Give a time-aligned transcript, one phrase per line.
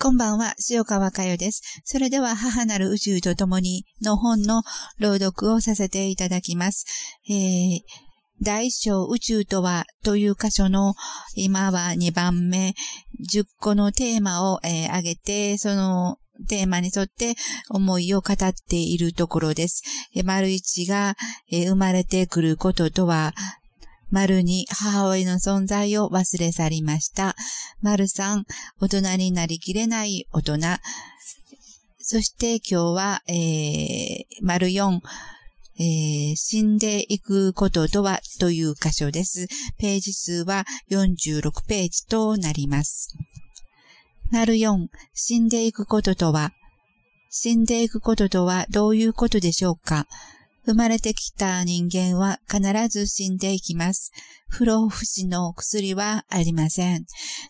[0.00, 1.62] こんばんは、塩川佳代です。
[1.84, 4.62] それでは、母なる宇宙と共にの本の
[4.98, 6.84] 朗読をさせていただきます。
[7.28, 7.80] えー、
[8.42, 10.94] 大小宇宙とはという箇所の
[11.36, 12.74] 今は2番目、
[13.32, 16.18] 10個のテーマを、えー、挙げて、その
[16.48, 17.36] テーマに沿って
[17.70, 19.82] 思いを語っているところです。
[20.24, 21.14] 丸一が、
[21.50, 23.32] えー、生まれてくることとは、
[24.10, 27.34] 丸に母親の存在を忘れ去りました。
[27.82, 28.44] 丸三、
[28.80, 30.58] 大人になりきれない大人。
[31.98, 35.00] そして今日は、えー、丸四、
[35.78, 39.48] えー、死んでいくこととはという箇所です。
[39.78, 43.16] ページ数は46ページとなります。
[44.30, 46.52] 丸四、死んでいくこととは、
[47.30, 50.06] 死んでいくこととはどういうことでしょうか？
[50.66, 54.12] 生まれてきた人間は必ず死んでいきます。
[54.48, 57.04] 不老不死の薬はありません。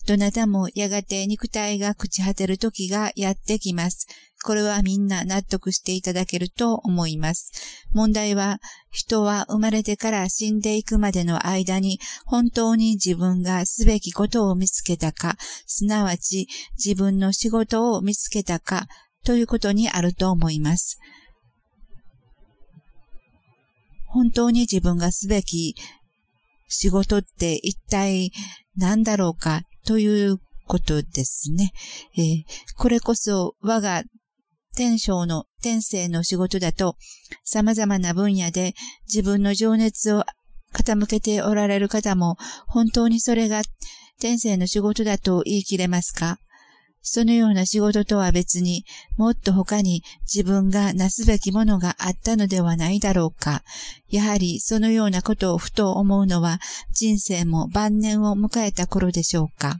[0.06, 4.06] どなたもやがて肉体が朽ち果てる時がやってきます。
[4.45, 7.51] これはみんな納得していただけると思います。
[7.93, 8.59] 問題は、
[8.90, 18.87] 人は生まれてから死んでいくまでの間に本当に自分がすべきことを見つけたか、すなわち自分の仕事を見つけたか、
[19.24, 20.99] ということにあると思います。
[24.15, 25.74] 本当に自分がすべき
[26.68, 28.30] 仕事って一体
[28.76, 31.73] 何だろうかということですね。
[32.16, 32.45] えー、
[32.76, 34.04] これこそ我が
[34.76, 36.96] 天性の天性の仕事だと
[37.43, 38.74] 様々な分野で
[39.12, 40.23] 自分の情熱を
[40.73, 42.37] 傾けておられる方も
[42.68, 43.62] 本当にそれが
[44.21, 46.38] 天性の仕事だと言い切れますか？
[47.07, 48.85] そのような仕事とは別に
[49.19, 53.63] もっと他に自分がなすべきものがあったのではないだろうか。
[54.09, 56.61] やはりそのようなことをふと思うのは
[56.93, 59.79] 人生も晩年を迎えた頃でしょうか。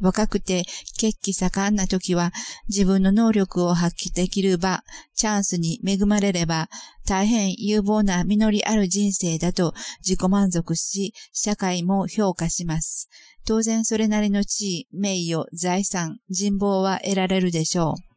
[0.00, 0.64] 若くて
[0.96, 2.32] 血気盛んな時は
[2.68, 4.82] 自分の能力を発揮できる場、
[5.14, 6.68] チャンスに恵まれれば
[7.06, 13.08] 大変有望な実りある人生だと自己満足し、社会も評価します。
[13.46, 18.14] 当然それなりの地位、名誉、財産、人望は得られるでしょう。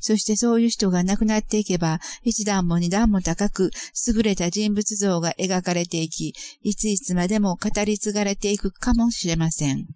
[0.00, 3.70] そしてそういう人が亡くなっていけば、一段も二段も高く、
[4.08, 9.86] 優れた人物像が描かれていき、いついつまでも語り継がれていくかもしれません。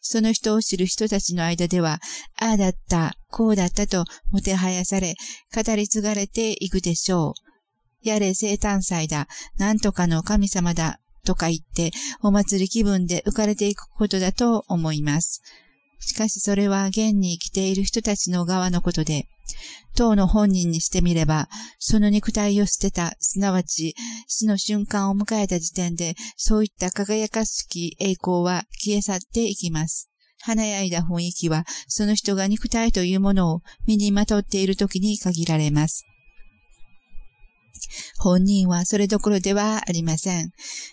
[0.00, 2.00] その人を知る人たちの間では、
[2.40, 5.14] ああだった、こうだったともてはやされ、
[5.54, 7.34] 語り継がれていくでしょ
[8.02, 8.08] う。
[8.08, 11.90] やれ生誕祭だ、なんとかの神様だ、とか言って、
[12.22, 15.42] お祭り気分で浮かれていくことだと思います。
[16.00, 19.26] しかしそれは現に生きている人たちの側のことで、
[19.96, 23.94] 当の本人にしてみれば、その肉体を捨てた、すなわち
[24.26, 30.10] 死の瞬間を迎えた時点で、そういった輝かしき栄光は消え去っていきます。
[30.40, 36.04] 華やいだ雰囲気は、その人が肉体というものを身にまとっている時に限られます。
[38.18, 40.50] 本人はそれどころではありません。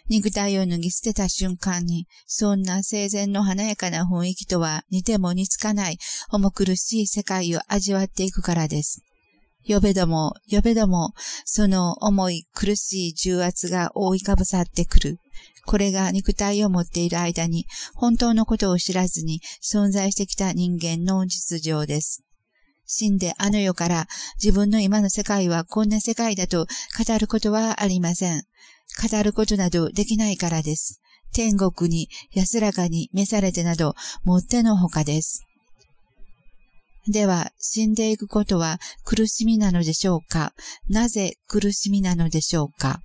[0.09, 5.97] 肉体を脱ぎ捨てた瞬間に、そんな生前の華やかな雰囲気とは似ても似つかない
[6.31, 9.01] 重苦しい世界を味わっていくからです。
[9.67, 11.13] 呼べども、呼べども、
[11.45, 15.17] その重い苦しい重圧が覆いかぶさってくる。
[15.65, 22.23] これが肉体を持っている間に、本当のことを知らずに存在してきた人間の実情です。
[22.93, 24.07] 死んであの世から
[24.43, 26.67] 自分の今の世界はこんな世界だと
[27.07, 28.43] 語ることはありません。
[29.09, 30.99] 語ることなどできないからです。
[31.33, 35.45] 天国に安らかに召されてなどもってのほかです。
[37.07, 40.51] では、死んでいくことは苦しみなのでしょうか？
[40.89, 42.99] なぜ苦しみなのでしょうか？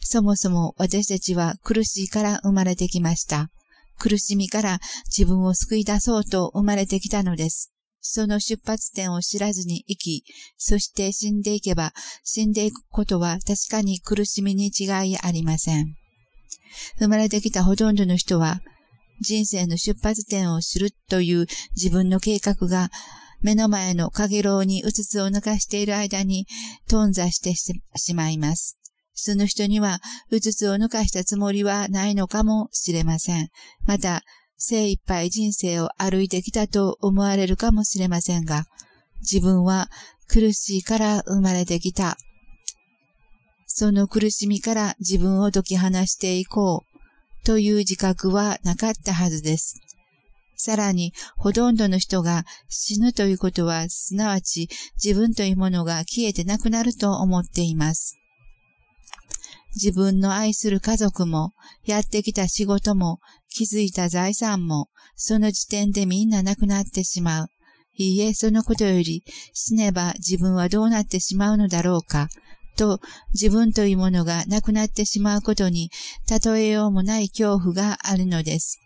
[0.00, 3.48] そもそも私たちは苦しいから生まれてきました。
[3.98, 7.72] 苦しみから自分を救い出そうと生まれてきたのです。
[8.00, 10.24] その出発点を知らずに生き、
[10.56, 11.92] そして死んでいけば、
[12.24, 15.94] 死んでいくことは確かに苦しみに違いありません。
[16.98, 18.60] 生まれてきたほとんどの人は、
[19.20, 21.46] 人生の出発点を知るという
[21.76, 22.90] 自分の計画が
[23.42, 26.46] 目の前の影楼にうつつを抜かしている間に
[26.88, 28.78] 頓挫してしまいます。
[29.14, 33.48] その人にはうつつを抜かしたつもりはないのかもしれません。
[33.84, 34.22] また、
[34.62, 38.66] 精一杯人生を歩いてきたと思われるかもしれませんが、
[39.20, 39.88] 自分は
[40.28, 42.18] 苦しいから生まれてきた。
[43.66, 49.80] その苦しみから自分を解き放していこうという自覚はなかったはずです。
[50.56, 54.68] さらに、ほとんどの人が死ぬということは、すなわち
[55.02, 58.19] 自分というものが消えてなくなると思っています。
[59.74, 61.52] 自分の愛する家族も、
[61.84, 67.50] やってきた仕事も、築いた財産も、その時点でみんななくなってしまう。
[67.96, 72.28] いいえ、そのことより、死ねば自分はどうなってしまうのだろうか。
[72.76, 73.00] と、
[73.32, 75.90] 自分というものがなくなってしまうことに、
[76.44, 78.80] 例えようもない恐怖があるのです。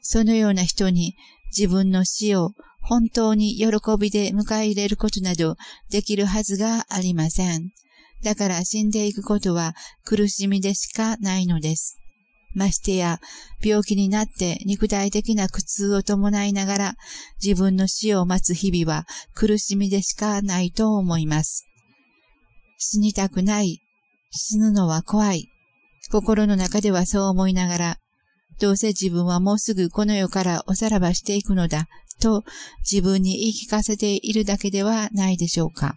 [0.00, 1.16] そのような人に、
[1.56, 3.66] 自分の死を本当に喜
[3.98, 5.56] びで迎え入れることなど
[5.90, 7.70] できるはずがありません。
[8.22, 9.74] だから死んでいくことは
[10.04, 11.98] 苦しみでしかないのです。
[12.54, 13.20] ましてや、
[13.62, 16.94] 病気になって肉体的な苦痛を伴いながら
[17.42, 21.66] 自分の死を待つ日々は苦しみでしかないと思います。
[22.78, 23.80] 死にたくない。
[24.30, 25.48] 死ぬのは怖い。
[26.10, 27.96] 心の中ではそう思いながら、
[28.60, 31.86] どうせ自分はもうすぐこの世からおさらばしていくのだ、
[32.20, 32.44] と
[32.90, 35.96] 自分に言い聞かせているだけではないでしょうか。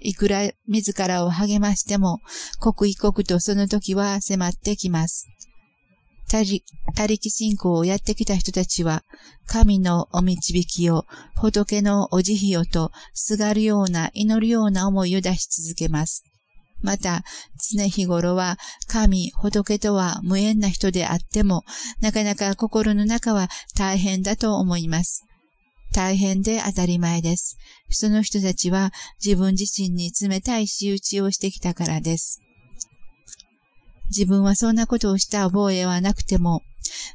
[0.00, 2.20] いくら自らを励ましても、
[2.58, 5.26] 刻一刻とその時は迫ってきます。
[6.30, 9.02] 他力信仰をやってきた人たちは、
[9.46, 11.04] 神のお導きを、
[11.34, 16.24] 仏のお慈悲をと、すがるような、祈るような思いを出し続けます。
[16.82, 17.24] また、
[17.74, 21.64] 常日頃は、神、仏とは無縁な人であっても、
[22.00, 25.26] なかなか心の中は大変だと思います。
[25.92, 27.56] 大変で当たり前です。
[27.90, 28.92] その人たちは
[29.24, 32.40] 自分自身に冷たい仕打ちをしてきたからです。
[34.10, 36.62] 自分はそんなことをした覚えはなくても、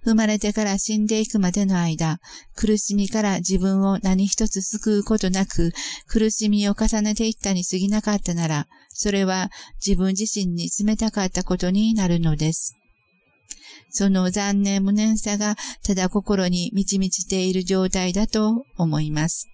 [0.03, 2.19] 生まれてから死んでいくまでの間、
[2.55, 5.73] 苦しみから自分を何一つ救うことなく、
[6.07, 9.51] 苦しみを重ねていったに過ぎなかったなら、それは
[9.85, 12.77] 自分自身に冷たかったことになるのです。
[13.95, 19.47] その残念無念さがただ心に満ち満ちている状態だと思います。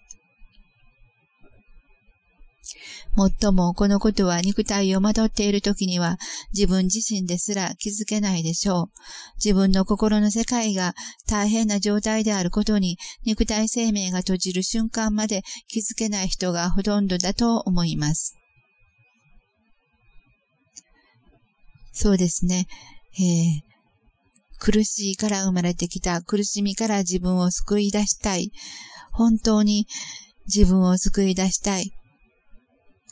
[3.15, 6.17] もっともこのことは肉体をまとっている時には
[6.53, 8.85] 自分自身ですら気づけないでしょう。
[9.35, 10.95] 自分の心の世界が
[11.29, 18.35] 大変な状態であることに肉体生命が閉じる瞬間まで気づけない人がほとんどだと思います。
[21.91, 22.65] そうですね。
[23.19, 23.70] えー、
[24.63, 28.51] 苦しいから生まれてきた苦しみから自分を救い出したい。
[29.11, 29.87] 本当に
[30.45, 31.91] 自分を救い出したい。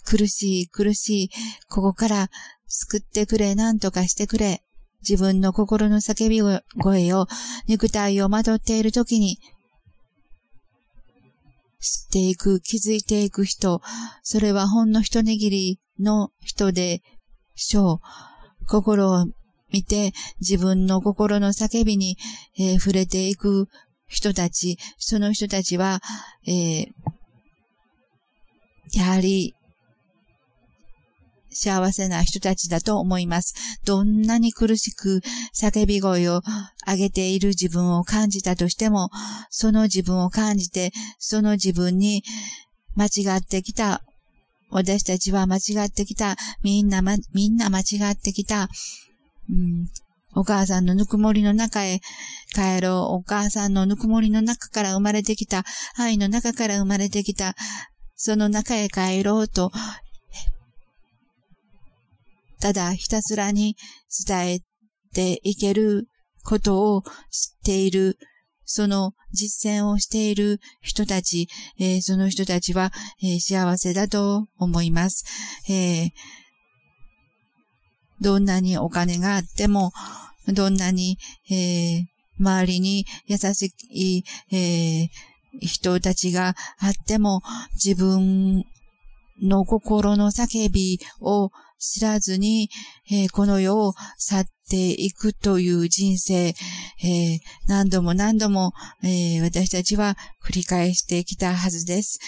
[0.06, 1.30] 苦しい苦しい。
[1.68, 2.28] ここから
[2.68, 4.62] 救ってくれ、何とかしてくれ。
[5.01, 6.42] 自分の心の叫び
[6.80, 7.25] 声を
[7.68, 9.40] 肉体をまとっている時に
[11.80, 13.81] 知っていく、気づいていく人、
[14.22, 17.02] それはほんの一握りの人で
[17.56, 18.66] しょう。
[18.68, 19.25] 心を
[19.71, 22.18] 見て自分の心の叫びに、
[22.57, 23.68] えー、触れていく
[24.07, 26.01] 人たち、その人たちは、
[26.48, 26.88] えー、
[28.94, 29.54] やはり
[31.51, 33.54] 幸せな人たちだと思います。
[33.86, 35.21] どんなに苦しく
[35.54, 36.42] 叫び声を
[36.88, 39.10] 上げている自分を感じたとしても、
[39.50, 42.24] その自分を感じて、その自分に
[42.95, 44.01] 間違ってきた、
[44.71, 48.69] 私たちは間違ってきた、みんな、ま、みんな間違ってきた、
[49.50, 49.88] うん、
[50.36, 52.00] お母さんのぬくもりの中へ
[52.54, 53.16] 帰ろう。
[53.16, 55.63] お母さんのぬくもりの中から生まれてきた、
[55.98, 57.56] 愛の中から生まれてきた、
[58.16, 59.72] その中へ帰ろうと
[62.60, 63.75] ただひたすらに
[64.28, 64.60] 伝え
[65.13, 66.07] ていける
[66.44, 67.12] ことを知っ
[67.66, 68.18] ている、
[68.66, 71.47] その実践をしている人たち、
[71.80, 72.92] えー、その人たちは、
[73.24, 75.26] えー、幸せだと思います。
[75.69, 76.09] えー、
[78.21, 79.92] どんなにお金があっても、
[80.47, 81.18] どんなに、
[81.52, 82.06] え
[82.40, 85.09] 周りに優しい、え
[85.59, 87.42] 人たちがあっても、
[87.73, 88.64] 自分
[89.42, 92.69] の心の叫びを知らずに、
[93.09, 102.19] えー、この世を去っていくという人生、えー、何度も何度も、えー、私たちは繰り返してきたはずです。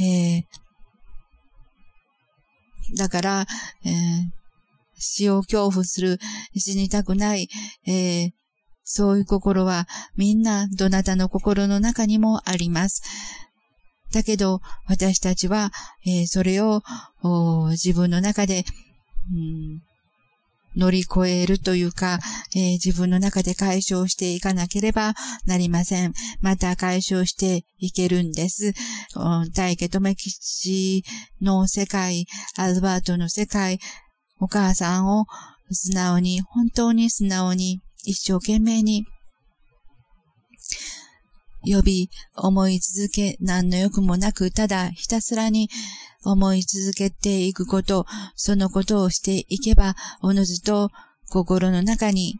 [0.00, 0.44] え
[2.96, 3.46] だから、
[3.84, 3.90] え
[5.02, 6.18] 死を恐怖する、
[6.56, 7.48] 死にたくない、
[7.86, 8.30] え
[8.84, 13.02] そういう心はみんなどなたの心の中にもあります。
[14.12, 15.70] だけど、私たちは、
[16.04, 16.82] えー、それを
[17.70, 18.64] 自分の中で
[19.30, 19.82] うん、
[20.76, 22.18] 乗り越えるというか、
[22.54, 25.14] えー、自分の中で解消していかなければ
[25.46, 26.12] なりません。
[26.40, 28.72] また解消していけるんです。
[29.54, 31.04] 大家留吉
[31.40, 33.78] の世界、アルバートの世界、
[34.42, 35.26] お母さんを
[35.70, 39.06] 素直に、本当に素直に、一生懸命に
[41.64, 45.70] 呼び、思い続け、何の欲もなく、ただひたすらに
[46.24, 50.90] 思い続けていくこと、そのことをしていけば、おのずと
[51.30, 52.34] 心の中に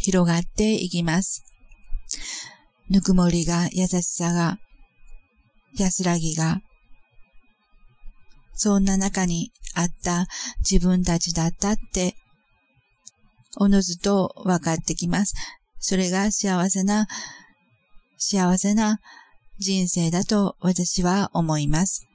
[0.00, 1.44] 広がっていきます。
[2.88, 4.58] ぬくもりが、優しさが、
[5.76, 6.62] 安らぎが、
[8.54, 10.26] そんな中にあった
[10.68, 12.16] 自分たちだったって、
[13.56, 15.34] おのずと分かってきます。
[15.78, 17.06] それが幸せな、
[18.16, 18.98] 幸せな
[19.58, 22.08] 人生だと私は思います。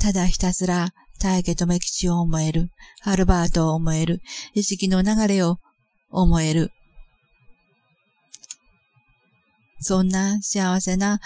[0.00, 2.70] ただひたすら大家留吉を思える、
[3.04, 4.20] アルバートを思える、
[4.54, 5.58] 意識の流れを
[6.10, 6.72] 思える。
[9.80, 11.20] そんな幸せな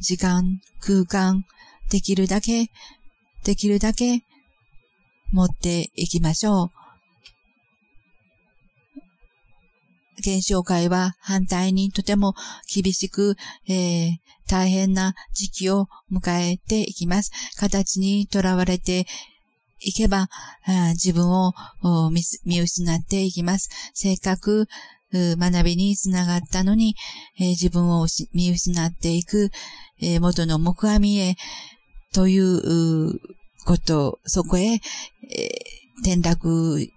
[0.00, 1.44] 時間、空間、
[1.90, 2.68] できるだけ、
[3.44, 4.22] できるだけ
[5.32, 6.70] 持っていきましょう。
[10.18, 12.34] 現象会は反対にとても
[12.72, 13.34] 厳しく、
[13.68, 14.16] えー、
[14.48, 17.32] 大変な時期を迎えていきます。
[17.58, 19.06] 形にとらわれて
[19.80, 20.28] いけば、
[20.92, 21.52] 自分を
[22.44, 23.68] 見失っていきます。
[23.94, 24.68] せっかく
[25.12, 26.94] 学びにつながったのに、
[27.40, 29.50] えー、自分を見失っていく、
[30.00, 31.36] えー、元の木阿弥へ
[32.12, 33.20] という
[33.64, 34.80] こと、そこへ、え、
[36.04, 36.90] 転落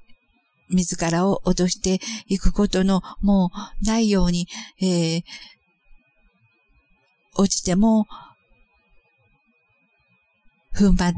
[0.69, 3.51] 自らを落としていくことのも
[3.83, 4.47] うないように、
[4.81, 5.23] えー、
[7.37, 8.07] 落ちても、
[10.73, 11.13] 踏ん張っ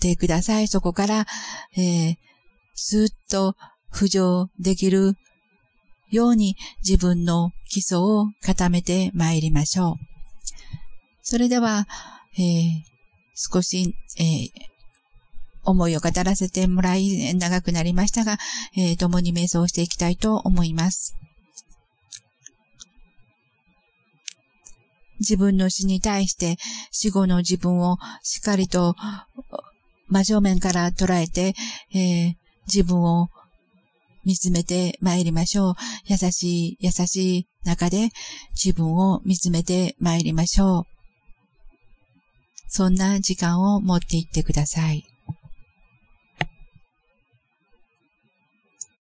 [0.00, 0.68] てください。
[0.68, 1.26] そこから、
[1.76, 2.16] えー、
[2.74, 3.54] ずっと
[3.92, 5.14] 浮上できる
[6.10, 9.94] ように自分の基礎を固めて参りましょう。
[11.22, 11.86] それでは、
[12.38, 12.82] えー、
[13.34, 14.50] 少し、えー、
[15.64, 18.38] 思いを語らせてもらい長くなりましたが、
[18.76, 21.16] えー、共に瞑想していきたいと思います。
[25.18, 26.56] 自分の死に対して
[26.90, 28.94] 死後の自分をしっかりと
[30.08, 31.54] 真正面から捉えて、
[31.94, 32.34] えー、
[32.66, 33.28] 自分を
[34.24, 35.74] 見つめて参りましょう。
[36.06, 38.10] 優しい、優しい中で
[38.52, 40.95] 自分を見つめて参りましょう。
[42.66, 45.15] そんな時間を持っていってください。